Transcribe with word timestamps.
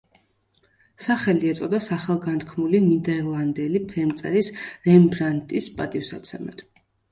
სახელი 1.07 1.51
ეწოდა 1.55 1.79
სახელგანთქმული 1.87 2.81
ნიდერლანდელი 2.87 3.83
ფერმწერის 3.93 4.51
რემბრანდტის 4.89 5.71
პატივსაცემად. 5.79 6.69